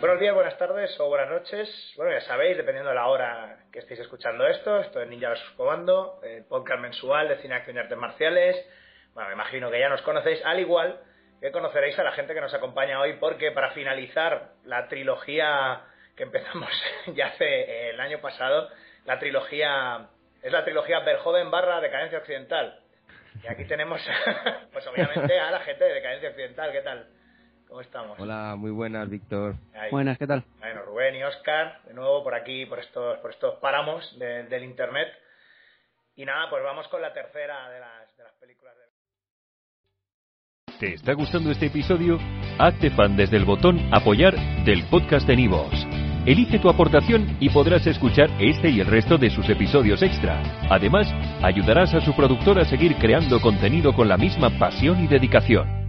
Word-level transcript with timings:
Buenos 0.00 0.18
días, 0.18 0.34
buenas 0.34 0.56
tardes 0.56 0.98
o 0.98 1.08
buenas 1.08 1.28
noches. 1.28 1.92
Bueno, 1.94 2.10
ya 2.10 2.22
sabéis, 2.22 2.56
dependiendo 2.56 2.88
de 2.88 2.94
la 2.94 3.08
hora 3.08 3.58
que 3.70 3.80
estéis 3.80 4.00
escuchando 4.00 4.46
esto, 4.46 4.80
esto 4.80 5.02
es 5.02 5.06
Ninja 5.06 5.28
vs. 5.28 5.42
Comando, 5.58 6.18
el 6.22 6.42
podcast 6.44 6.80
mensual 6.80 7.28
de 7.28 7.36
cine, 7.42 7.56
acción 7.56 7.76
y 7.76 7.80
artes 7.80 7.98
marciales. 7.98 8.56
Bueno, 9.12 9.28
me 9.28 9.34
imagino 9.34 9.70
que 9.70 9.78
ya 9.78 9.90
nos 9.90 10.00
conocéis, 10.00 10.42
al 10.42 10.58
igual 10.58 10.98
que 11.42 11.52
conoceréis 11.52 11.98
a 11.98 12.02
la 12.02 12.12
gente 12.12 12.32
que 12.32 12.40
nos 12.40 12.54
acompaña 12.54 12.98
hoy, 12.98 13.18
porque 13.20 13.52
para 13.52 13.72
finalizar 13.72 14.52
la 14.64 14.88
trilogía 14.88 15.82
que 16.16 16.22
empezamos 16.22 16.70
ya 17.14 17.26
hace 17.26 17.90
el 17.90 18.00
año 18.00 18.22
pasado, 18.22 18.70
la 19.04 19.18
trilogía 19.18 20.08
es 20.42 20.50
la 20.50 20.64
trilogía 20.64 21.00
Verjoven 21.00 21.50
barra 21.50 21.78
Decadencia 21.82 22.20
Occidental. 22.20 22.80
Y 23.44 23.48
aquí 23.48 23.66
tenemos, 23.66 24.00
pues 24.72 24.86
obviamente, 24.86 25.38
a 25.38 25.50
la 25.50 25.60
gente 25.60 25.84
de 25.84 25.92
Decadencia 25.92 26.30
Occidental. 26.30 26.72
¿Qué 26.72 26.80
tal? 26.80 27.06
¿Cómo 27.70 27.80
estamos? 27.82 28.18
Hola, 28.18 28.56
muy 28.58 28.72
buenas, 28.72 29.08
Víctor. 29.08 29.54
Buenas, 29.92 30.18
¿qué 30.18 30.26
tal? 30.26 30.42
Bueno, 30.58 30.82
Rubén 30.86 31.14
y 31.14 31.22
Oscar, 31.22 31.80
de 31.86 31.94
nuevo 31.94 32.24
por 32.24 32.34
aquí, 32.34 32.66
por 32.66 32.80
estos, 32.80 33.18
por 33.18 33.30
estos 33.30 33.54
páramos 33.60 34.18
de- 34.18 34.42
del 34.44 34.64
internet. 34.64 35.06
Y 36.16 36.24
nada, 36.24 36.50
pues 36.50 36.64
vamos 36.64 36.88
con 36.88 37.00
la 37.00 37.12
tercera 37.12 37.70
de 37.70 37.78
las, 37.78 38.16
de 38.16 38.24
las 38.24 38.32
películas 38.34 38.74
de... 38.76 38.82
¿Te 40.80 40.94
está 40.94 41.12
gustando 41.14 41.52
este 41.52 41.66
episodio? 41.66 42.18
Hazte 42.58 42.90
fan 42.90 43.16
desde 43.16 43.36
el 43.36 43.44
botón 43.44 43.78
Apoyar 43.94 44.34
del 44.64 44.82
podcast 44.90 45.28
de 45.28 45.36
Nivos. 45.36 45.72
Elige 46.26 46.58
tu 46.58 46.68
aportación 46.68 47.36
y 47.38 47.50
podrás 47.50 47.86
escuchar 47.86 48.28
este 48.40 48.68
y 48.68 48.80
el 48.80 48.86
resto 48.88 49.16
de 49.16 49.30
sus 49.30 49.48
episodios 49.48 50.02
extra. 50.02 50.42
Además, 50.68 51.06
ayudarás 51.42 51.94
a 51.94 52.00
su 52.00 52.16
productor 52.16 52.58
a 52.58 52.64
seguir 52.64 52.96
creando 52.96 53.40
contenido 53.40 53.92
con 53.94 54.08
la 54.08 54.16
misma 54.16 54.50
pasión 54.58 55.02
y 55.04 55.06
dedicación. 55.06 55.79